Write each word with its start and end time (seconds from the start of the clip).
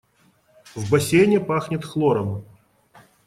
В 0.73 0.89
бассейне 0.89 1.39
пахнет 1.39 1.85
хлором. 1.85 2.43